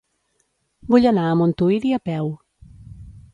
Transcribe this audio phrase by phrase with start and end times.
[0.93, 2.33] Vull anar a Montuïri a peu.